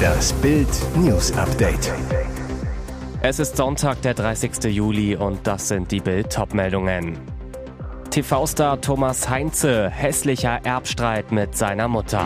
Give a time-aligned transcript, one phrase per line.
[0.00, 1.92] Das Bild News Update.
[3.22, 4.64] Es ist Sonntag, der 30.
[4.64, 7.18] Juli und das sind die Bild meldungen
[8.10, 12.24] TV-Star Thomas Heinze, hässlicher Erbstreit mit seiner Mutter.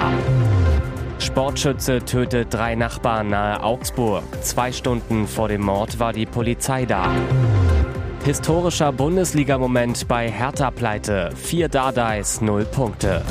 [1.19, 4.25] Sportschütze tötet drei Nachbarn nahe Augsburg.
[4.43, 7.11] Zwei Stunden vor dem Mord war die Polizei da.
[8.25, 11.31] Historischer Bundesliga-Moment bei Hertha-Pleite.
[11.37, 13.23] Vier Dardais, null Punkte.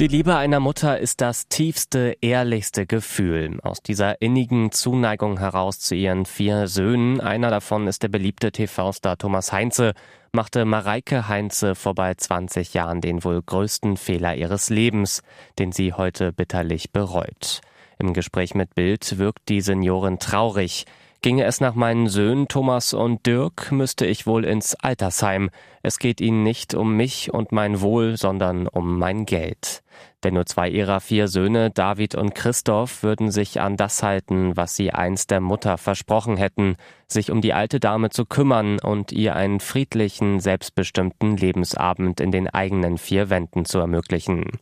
[0.00, 3.60] Die Liebe einer Mutter ist das tiefste, ehrlichste Gefühl.
[3.62, 9.18] Aus dieser innigen Zuneigung heraus zu ihren vier Söhnen, einer davon ist der beliebte TV-Star
[9.18, 9.92] Thomas Heinze,
[10.32, 15.22] machte Mareike Heinze vor bald 20 Jahren den wohl größten Fehler ihres Lebens,
[15.58, 17.60] den sie heute bitterlich bereut.
[17.98, 20.86] Im Gespräch mit Bild wirkt die Seniorin traurig.
[21.22, 25.50] Ginge es nach meinen Söhnen Thomas und Dirk, müsste ich wohl ins Altersheim.
[25.82, 29.82] Es geht ihnen nicht um mich und mein Wohl, sondern um mein Geld.
[30.24, 34.76] Denn nur zwei ihrer vier Söhne, David und Christoph, würden sich an das halten, was
[34.76, 39.36] sie einst der Mutter versprochen hätten, sich um die alte Dame zu kümmern und ihr
[39.36, 44.58] einen friedlichen, selbstbestimmten Lebensabend in den eigenen vier Wänden zu ermöglichen.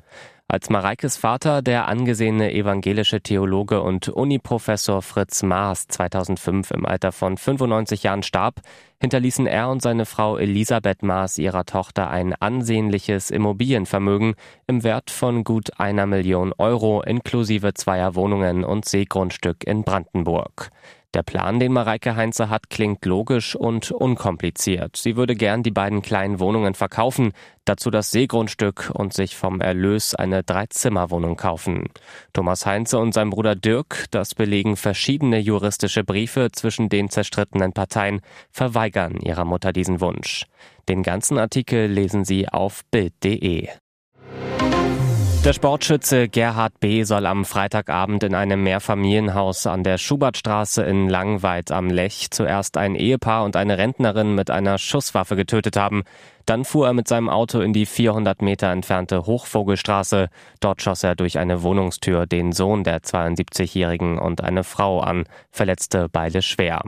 [0.51, 7.37] Als Mareikes Vater, der angesehene evangelische Theologe und Uniprofessor Fritz Maas 2005 im Alter von
[7.37, 8.63] 95 Jahren starb,
[8.99, 15.45] hinterließen er und seine Frau Elisabeth Maas ihrer Tochter ein ansehnliches Immobilienvermögen im Wert von
[15.45, 20.71] gut einer Million Euro inklusive zweier Wohnungen und Seegrundstück in Brandenburg.
[21.15, 24.97] Der Plan, den Mareike Heinze hat, klingt logisch und unkompliziert.
[24.97, 27.33] Sie würde gern die beiden kleinen Wohnungen verkaufen,
[27.65, 31.89] dazu das Seegrundstück und sich vom Erlös eine Dreizimmerwohnung kaufen.
[32.35, 38.21] Thomas Heinze und sein Bruder Dirk, das belegen verschiedene juristische Briefe zwischen den zerstrittenen Parteien,
[38.51, 40.45] verweigern ihrer Mutter diesen Wunsch.
[40.91, 43.69] Den ganzen Artikel lesen Sie auf Bild.de.
[45.45, 47.05] Der Sportschütze Gerhard B.
[47.05, 52.97] soll am Freitagabend in einem Mehrfamilienhaus an der Schubertstraße in Langweid am Lech zuerst ein
[52.97, 56.03] Ehepaar und eine Rentnerin mit einer Schusswaffe getötet haben.
[56.45, 60.29] Dann fuhr er mit seinem Auto in die 400 Meter entfernte Hochvogelstraße.
[60.61, 66.09] Dort schoss er durch eine Wohnungstür den Sohn der 72-Jährigen und eine Frau an, verletzte
[66.11, 66.83] beide schwer.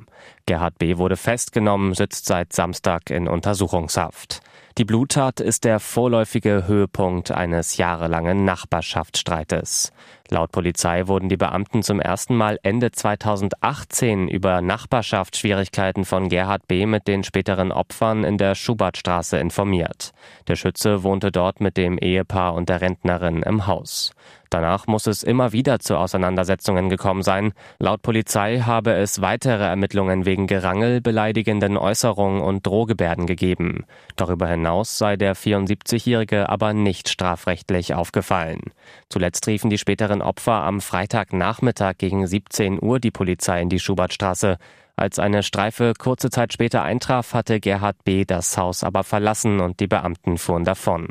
[0.47, 0.99] Gerhard B.
[0.99, 4.43] wurde festgenommen, sitzt seit Samstag in Untersuchungshaft.
[4.80, 9.92] Die Bluttat ist der vorläufige Höhepunkt eines jahrelangen Nachbarschaftsstreites.
[10.32, 16.86] Laut Polizei wurden die Beamten zum ersten Mal Ende 2018 über Nachbarschaftsschwierigkeiten von Gerhard B.
[16.86, 20.12] mit den späteren Opfern in der Schubertstraße informiert.
[20.46, 24.12] Der Schütze wohnte dort mit dem Ehepaar und der Rentnerin im Haus.
[24.50, 27.52] Danach muss es immer wieder zu Auseinandersetzungen gekommen sein.
[27.78, 33.84] Laut Polizei habe es weitere Ermittlungen wegen Gerangel, beleidigenden Äußerungen und Drohgebärden gegeben.
[34.16, 38.60] Darüber hinaus sei der 74-Jährige aber nicht strafrechtlich aufgefallen.
[39.08, 44.58] Zuletzt riefen die späteren Opfer am Freitagnachmittag gegen 17 Uhr die Polizei in die Schubertstraße.
[44.97, 48.25] Als eine Streife kurze Zeit später eintraf, hatte Gerhard B.
[48.25, 51.09] das Haus aber verlassen und die Beamten fuhren davon.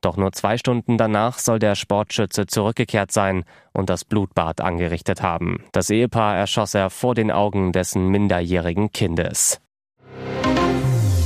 [0.00, 5.64] Doch nur zwei Stunden danach soll der Sportschütze zurückgekehrt sein und das Blutbad angerichtet haben.
[5.72, 9.60] Das Ehepaar erschoss er vor den Augen dessen minderjährigen Kindes.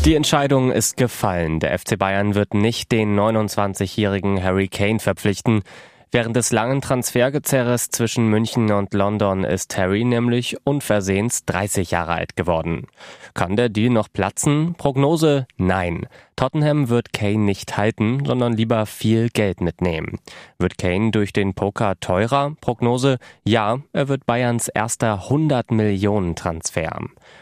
[0.04, 1.58] Die Entscheidung ist gefallen.
[1.60, 5.62] Der FC Bayern wird nicht den 29-jährigen Harry Kane verpflichten.
[6.10, 12.34] Während des langen Transfergezerres zwischen München und London ist Harry nämlich unversehens 30 Jahre alt
[12.34, 12.86] geworden.
[13.34, 14.74] Kann der Deal noch platzen?
[14.74, 15.46] Prognose?
[15.58, 16.06] Nein.
[16.38, 20.20] Tottenham wird Kane nicht halten, sondern lieber viel Geld mitnehmen.
[20.60, 22.54] Wird Kane durch den Poker teurer?
[22.60, 23.18] Prognose?
[23.42, 27.00] Ja, er wird Bayerns erster 100 Millionen Transfer.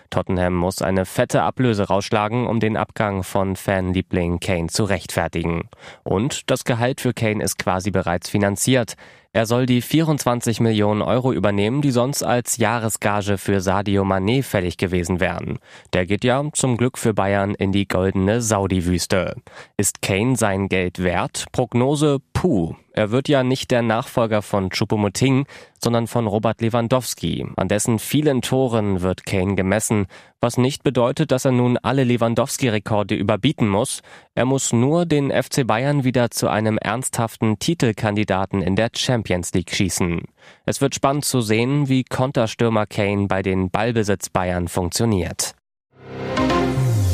[0.08, 5.68] Tottenham muss eine fette Ablöse rausschlagen, um den Abgang von Fanliebling Kane zu rechtfertigen.
[6.02, 8.94] Und das Gehalt für Kane ist quasi bereits finanziert.
[9.36, 14.78] Er soll die 24 Millionen Euro übernehmen, die sonst als Jahresgage für Sadio Mané fällig
[14.78, 15.58] gewesen wären.
[15.92, 19.36] Der geht ja zum Glück für Bayern in die goldene Saudi-Wüste.
[19.76, 21.44] Ist Kane sein Geld wert?
[21.52, 22.76] Prognose puh.
[22.96, 25.44] Er wird ja nicht der Nachfolger von Choupo-Moting,
[25.78, 27.46] sondern von Robert Lewandowski.
[27.56, 30.06] An dessen vielen Toren wird Kane gemessen,
[30.40, 34.00] was nicht bedeutet, dass er nun alle Lewandowski-Rekorde überbieten muss.
[34.34, 39.75] Er muss nur den FC Bayern wieder zu einem ernsthaften Titelkandidaten in der Champions League
[39.75, 40.22] schießen.
[40.64, 45.54] Es wird spannend zu sehen, wie Konterstürmer Kane bei den Ballbesitz Bayern funktioniert.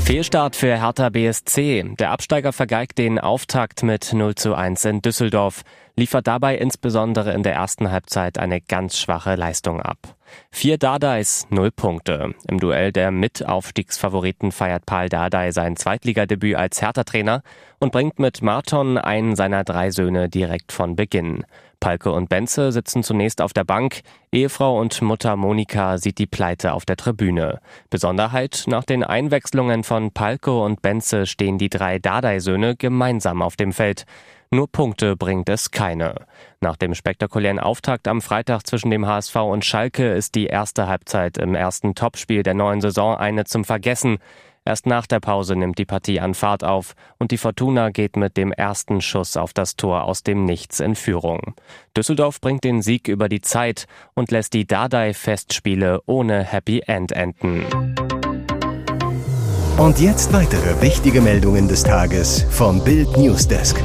[0.05, 1.95] Fehlstart für Hertha BSC.
[1.99, 5.63] Der Absteiger vergeigt den Auftakt mit 0 zu 1 in Düsseldorf.
[5.97, 9.99] Liefert dabei insbesondere in der ersten Halbzeit eine ganz schwache Leistung ab.
[10.51, 12.35] Vier Dardais, null Punkte.
[12.49, 17.43] Im Duell der Mitaufstiegsfavoriten feiert Paul Dardai sein Zweitligadebüt als Hertha-Trainer
[17.79, 21.45] und bringt mit Marton einen seiner drei Söhne direkt von Beginn.
[21.81, 24.03] Palke und Benze sitzen zunächst auf der Bank.
[24.31, 27.59] Ehefrau und Mutter Monika sieht die Pleite auf der Tribüne.
[27.91, 33.73] Besonderheit, nach den Einwechslungen von Palke und Benze stehen die drei Dardai-Söhne gemeinsam auf dem
[33.73, 34.07] Feld.
[34.55, 36.15] Nur Punkte bringt es keine.
[36.61, 41.39] Nach dem spektakulären Auftakt am Freitag zwischen dem HSV und Schalke ist die erste Halbzeit
[41.39, 44.19] im ersten Topspiel der neuen Saison eine zum Vergessen.
[44.67, 48.37] Erst nach der Pause nimmt die Partie an Fahrt auf und die Fortuna geht mit
[48.37, 51.55] dem ersten Schuss auf das Tor aus dem Nichts in Führung.
[51.97, 57.65] Düsseldorf bringt den Sieg über die Zeit und lässt die Dardai-Festspiele ohne Happy End enden.
[59.79, 63.83] Und jetzt weitere wichtige Meldungen des Tages vom Bild Newsdesk.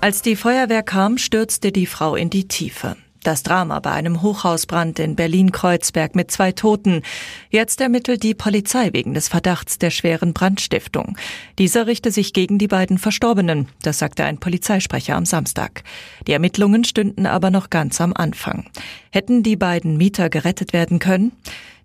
[0.00, 2.96] Als die Feuerwehr kam, stürzte die Frau in die Tiefe.
[3.28, 7.02] Das Drama bei einem Hochhausbrand in Berlin-Kreuzberg mit zwei Toten.
[7.50, 11.14] Jetzt ermittelt die Polizei wegen des Verdachts der schweren Brandstiftung.
[11.58, 15.82] Dieser richte sich gegen die beiden Verstorbenen, das sagte ein Polizeisprecher am Samstag.
[16.26, 18.64] Die Ermittlungen stünden aber noch ganz am Anfang.
[19.10, 21.32] Hätten die beiden Mieter gerettet werden können?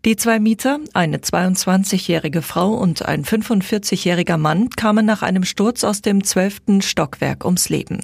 [0.06, 6.02] Die zwei Mieter, eine 22-jährige Frau und ein 45-jähriger Mann, kamen nach einem Sturz aus
[6.02, 6.80] dem 12.
[6.80, 8.00] Stockwerk ums Leben.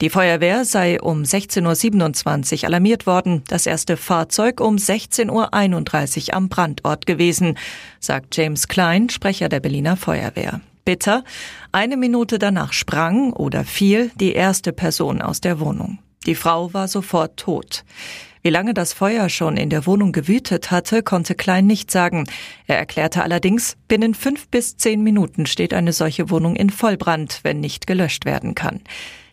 [0.00, 6.48] Die Feuerwehr sei um 16.27 Uhr alarmiert worden, das erste Fahrzeug um 16.31 Uhr am
[6.48, 7.58] Brandort gewesen,
[7.98, 10.60] sagt James Klein, Sprecher der Berliner Feuerwehr.
[10.84, 11.24] Bitter,
[11.72, 15.98] eine Minute danach sprang oder fiel die erste Person aus der Wohnung.
[16.26, 17.84] Die Frau war sofort tot.
[18.42, 22.28] Wie lange das Feuer schon in der Wohnung gewütet hatte, konnte Klein nicht sagen.
[22.68, 27.58] Er erklärte allerdings, binnen fünf bis zehn Minuten steht eine solche Wohnung in Vollbrand, wenn
[27.58, 28.80] nicht gelöscht werden kann.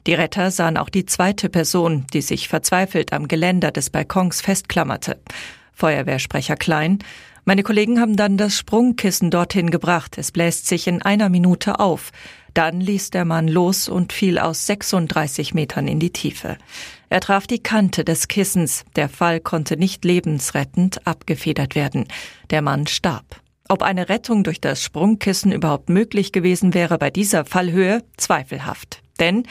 [0.07, 5.17] Die Retter sahen auch die zweite Person, die sich verzweifelt am Geländer des Balkons festklammerte.
[5.73, 6.99] Feuerwehrsprecher Klein.
[7.43, 10.17] Meine Kollegen haben dann das Sprungkissen dorthin gebracht.
[10.17, 12.11] Es bläst sich in einer Minute auf.
[12.53, 16.57] Dann ließ der Mann los und fiel aus 36 Metern in die Tiefe.
[17.09, 18.85] Er traf die Kante des Kissens.
[18.95, 22.07] Der Fall konnte nicht lebensrettend abgefedert werden.
[22.51, 23.41] Der Mann starb.
[23.67, 29.01] Ob eine Rettung durch das Sprungkissen überhaupt möglich gewesen wäre bei dieser Fallhöhe, zweifelhaft.
[29.19, 29.43] Denn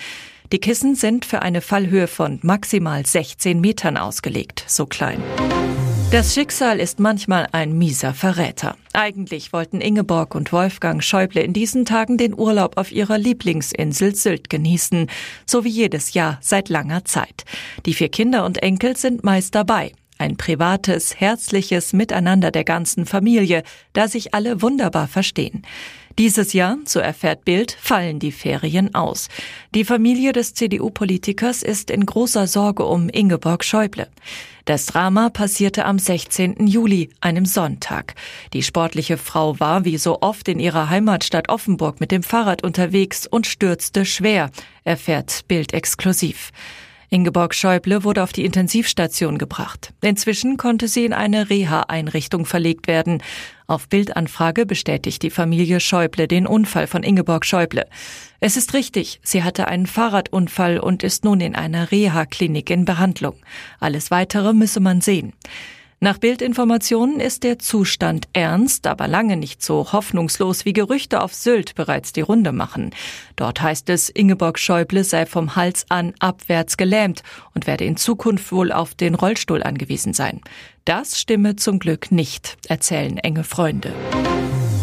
[0.52, 5.22] die Kissen sind für eine Fallhöhe von maximal 16 Metern ausgelegt, so klein.
[6.10, 8.76] Das Schicksal ist manchmal ein mieser Verräter.
[8.92, 14.48] Eigentlich wollten Ingeborg und Wolfgang Schäuble in diesen Tagen den Urlaub auf ihrer Lieblingsinsel Sylt
[14.48, 15.08] genießen,
[15.44, 17.44] so wie jedes Jahr seit langer Zeit.
[17.84, 19.90] Die vier Kinder und Enkel sind meist dabei.
[20.16, 25.62] Ein privates, herzliches Miteinander der ganzen Familie, da sich alle wunderbar verstehen.
[26.16, 29.28] Dieses Jahr, so erfährt Bild, fallen die Ferien aus.
[29.74, 34.06] Die Familie des CDU-Politikers ist in großer Sorge um Ingeborg Schäuble.
[34.64, 36.68] Das Drama passierte am 16.
[36.68, 38.14] Juli, einem Sonntag.
[38.52, 43.26] Die sportliche Frau war wie so oft in ihrer Heimatstadt Offenburg mit dem Fahrrad unterwegs
[43.26, 44.50] und stürzte schwer,
[44.84, 46.52] erfährt Bild exklusiv.
[47.14, 49.94] Ingeborg Schäuble wurde auf die Intensivstation gebracht.
[50.02, 53.22] Inzwischen konnte sie in eine Reha-Einrichtung verlegt werden.
[53.68, 57.86] Auf Bildanfrage bestätigt die Familie Schäuble den Unfall von Ingeborg Schäuble.
[58.40, 63.36] Es ist richtig, sie hatte einen Fahrradunfall und ist nun in einer Reha-Klinik in Behandlung.
[63.78, 65.34] Alles weitere müsse man sehen.
[66.00, 71.74] Nach Bildinformationen ist der Zustand ernst, aber lange nicht so hoffnungslos, wie Gerüchte auf Sylt
[71.74, 72.90] bereits die Runde machen.
[73.36, 77.22] Dort heißt es, Ingeborg Schäuble sei vom Hals an abwärts gelähmt
[77.54, 80.40] und werde in Zukunft wohl auf den Rollstuhl angewiesen sein.
[80.84, 83.94] Das stimme zum Glück nicht, erzählen enge Freunde.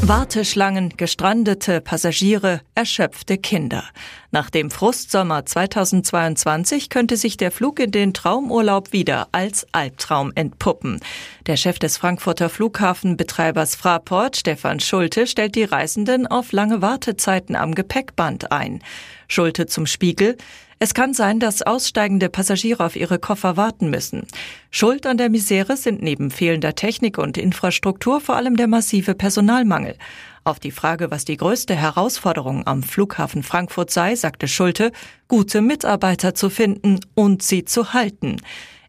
[0.03, 3.83] Warteschlangen, gestrandete Passagiere, erschöpfte Kinder.
[4.31, 10.99] Nach dem Frustsommer 2022 könnte sich der Flug in den Traumurlaub wieder als Albtraum entpuppen.
[11.45, 17.75] Der Chef des Frankfurter Flughafenbetreibers Fraport, Stefan Schulte, stellt die Reisenden auf lange Wartezeiten am
[17.75, 18.81] Gepäckband ein.
[19.27, 20.35] Schulte zum Spiegel.
[20.83, 24.25] Es kann sein, dass aussteigende Passagiere auf ihre Koffer warten müssen.
[24.71, 29.95] Schuld an der Misere sind neben fehlender Technik und Infrastruktur vor allem der massive Personalmangel.
[30.43, 34.91] Auf die Frage, was die größte Herausforderung am Flughafen Frankfurt sei, sagte Schulte,
[35.27, 38.37] gute Mitarbeiter zu finden und sie zu halten.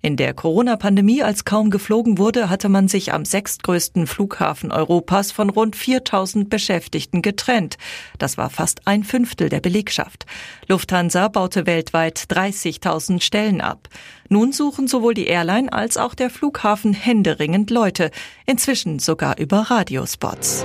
[0.04, 5.48] In der Corona-Pandemie, als kaum geflogen wurde, hatte man sich am sechstgrößten Flughafen Europas von
[5.48, 7.78] rund 4000 Beschäftigten getrennt.
[8.18, 10.26] Das war fast ein Fünftel der Belegschaft.
[10.66, 13.88] Lufthansa baute weltweit 30.000 Stellen ab.
[14.28, 18.10] Nun suchen sowohl die Airline als auch der Flughafen händeringend Leute,
[18.44, 20.64] inzwischen sogar über Radiospots.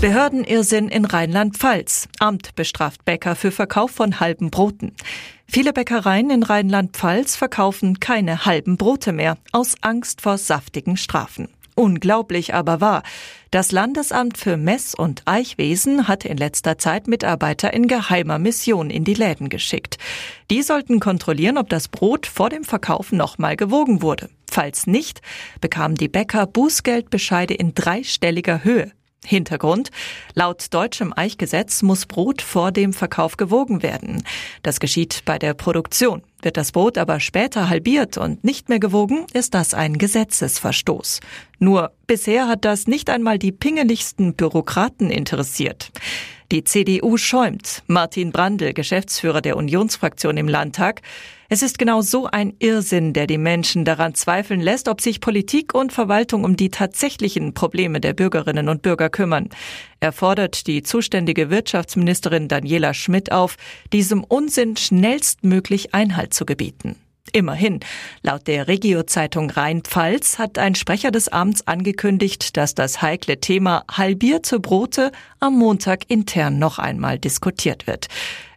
[0.00, 2.08] Behördenirrsinn in Rheinland-Pfalz.
[2.20, 4.92] Amt bestraft Bäcker für Verkauf von halben Broten.
[5.48, 11.48] Viele Bäckereien in Rheinland-Pfalz verkaufen keine halben Brote mehr, aus Angst vor saftigen Strafen.
[11.74, 13.02] Unglaublich aber wahr.
[13.50, 19.02] Das Landesamt für Mess- und Eichwesen hat in letzter Zeit Mitarbeiter in geheimer Mission in
[19.02, 19.98] die Läden geschickt.
[20.48, 24.30] Die sollten kontrollieren, ob das Brot vor dem Verkauf nochmal gewogen wurde.
[24.48, 25.22] Falls nicht,
[25.60, 28.92] bekamen die Bäcker Bußgeldbescheide in dreistelliger Höhe.
[29.24, 29.90] Hintergrund.
[30.34, 34.22] Laut deutschem Eichgesetz muss Brot vor dem Verkauf gewogen werden.
[34.62, 36.22] Das geschieht bei der Produktion.
[36.40, 41.20] Wird das Brot aber später halbiert und nicht mehr gewogen, ist das ein Gesetzesverstoß.
[41.58, 45.90] Nur bisher hat das nicht einmal die pingeligsten Bürokraten interessiert.
[46.50, 47.82] Die CDU schäumt.
[47.88, 51.02] Martin Brandl, Geschäftsführer der Unionsfraktion im Landtag.
[51.50, 55.74] Es ist genau so ein Irrsinn, der die Menschen daran zweifeln lässt, ob sich Politik
[55.74, 59.50] und Verwaltung um die tatsächlichen Probleme der Bürgerinnen und Bürger kümmern.
[60.00, 63.56] Er fordert die zuständige Wirtschaftsministerin Daniela Schmidt auf,
[63.92, 66.96] diesem Unsinn schnellstmöglich Einhalt zu gebieten.
[67.32, 67.80] Immerhin,
[68.22, 74.60] laut der Regio-Zeitung Rhein-Pfalz hat ein Sprecher des Amts angekündigt, dass das heikle Thema halbierte
[74.60, 78.08] Brote am Montag intern noch einmal diskutiert wird.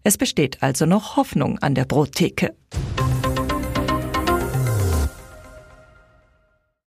[0.04, 2.56] Es besteht also noch Hoffnung an der Brottheke.